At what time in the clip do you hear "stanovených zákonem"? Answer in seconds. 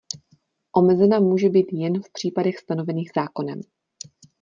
2.57-3.61